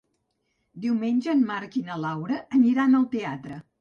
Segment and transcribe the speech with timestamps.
[0.85, 3.61] Diumenge en Marc i na Laura aniran al teatre.